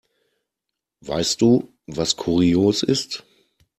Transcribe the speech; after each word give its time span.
Weißt 1.01 1.41
du, 1.43 1.71
was 1.85 2.15
kurios 2.17 2.81
ist? 2.81 3.23